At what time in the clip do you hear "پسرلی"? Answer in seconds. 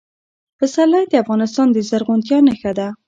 0.57-1.03